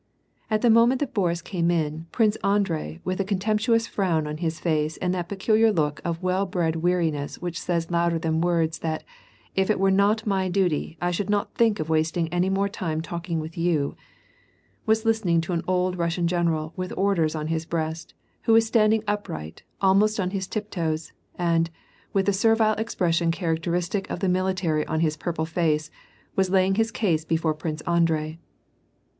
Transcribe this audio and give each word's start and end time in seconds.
At 0.49 0.63
the 0.63 0.71
moment 0.71 0.99
that 1.01 1.13
Boris 1.13 1.43
came 1.43 1.69
in. 1.69 2.07
Prince 2.11 2.35
Andrei, 2.37 2.99
with 3.03 3.19
a 3.21 3.23
contemptuous 3.23 3.85
frown 3.85 4.25
on 4.25 4.37
his 4.37 4.59
face 4.59 4.97
and 4.97 5.13
that 5.13 5.29
peculiar 5.29 5.71
look 5.71 6.01
of 6.03 6.23
well 6.23 6.47
bred 6.47 6.77
weariness 6.77 7.37
which 7.39 7.59
says 7.61 7.91
louder 7.91 8.17
than 8.17 8.41
words 8.41 8.79
that 8.79 9.01
'^ 9.01 9.03
if 9.55 9.69
it 9.69 9.79
were 9.79 9.91
not 9.91 10.25
my 10.25 10.49
duty, 10.49 10.97
I 10.99 11.11
should 11.11 11.29
not 11.29 11.53
think 11.53 11.79
of 11.79 11.87
wasting 11.87 12.27
any 12.29 12.49
more 12.49 12.67
time 12.67 13.01
talking 13.01 13.39
with 13.39 13.55
you,'' 13.59 13.95
was 14.87 15.05
listening 15.05 15.39
to 15.41 15.53
an 15.53 15.61
old 15.67 15.99
Russian 15.99 16.27
general 16.27 16.73
with 16.75 16.91
orders 16.97 17.35
on 17.35 17.45
his 17.45 17.67
breast, 17.67 18.15
who 18.45 18.53
was 18.53 18.65
standing 18.65 19.03
upright, 19.07 19.61
almost 19.81 20.19
on 20.19 20.31
his 20.31 20.47
tiptoes, 20.47 21.11
and, 21.35 21.69
with 22.11 22.25
the 22.25 22.33
servile 22.33 22.73
expression 22.73 23.29
characteristic 23.29 24.09
of 24.09 24.19
the 24.19 24.29
military 24.29 24.83
on 24.87 25.01
his 25.01 25.15
purple 25.15 25.45
face, 25.45 25.91
was 26.35 26.49
laying 26.49 26.73
his 26.73 26.89
case 26.89 27.23
b 27.23 27.35
afore 27.35 27.53
Prince 27.53 27.83
Audrei. 27.85 28.39